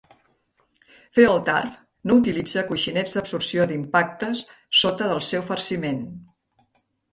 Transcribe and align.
FieldTurf 1.17 1.75
no 2.11 2.15
utilitza 2.21 2.63
coixinets 2.71 3.13
d'absorció 3.19 3.69
d'impactes 3.73 4.43
sota 4.81 5.13
del 5.13 5.25
seu 5.31 5.47
farciment. 5.53 6.05